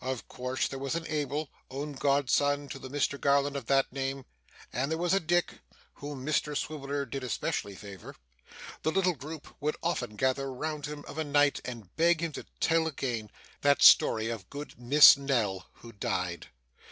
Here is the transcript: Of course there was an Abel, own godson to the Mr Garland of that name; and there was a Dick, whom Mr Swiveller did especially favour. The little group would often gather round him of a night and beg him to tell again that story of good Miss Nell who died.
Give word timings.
Of 0.00 0.28
course 0.28 0.68
there 0.68 0.78
was 0.78 0.94
an 0.94 1.08
Abel, 1.08 1.50
own 1.68 1.94
godson 1.94 2.68
to 2.68 2.78
the 2.78 2.88
Mr 2.88 3.20
Garland 3.20 3.56
of 3.56 3.66
that 3.66 3.92
name; 3.92 4.24
and 4.72 4.88
there 4.88 4.96
was 4.96 5.12
a 5.12 5.18
Dick, 5.18 5.54
whom 5.94 6.24
Mr 6.24 6.56
Swiveller 6.56 7.04
did 7.04 7.24
especially 7.24 7.74
favour. 7.74 8.14
The 8.84 8.92
little 8.92 9.16
group 9.16 9.56
would 9.60 9.74
often 9.82 10.14
gather 10.14 10.52
round 10.52 10.86
him 10.86 11.04
of 11.08 11.18
a 11.18 11.24
night 11.24 11.58
and 11.64 11.92
beg 11.96 12.20
him 12.22 12.30
to 12.34 12.46
tell 12.60 12.86
again 12.86 13.28
that 13.62 13.82
story 13.82 14.28
of 14.28 14.48
good 14.50 14.78
Miss 14.78 15.16
Nell 15.16 15.66
who 15.72 15.90
died. 15.90 16.46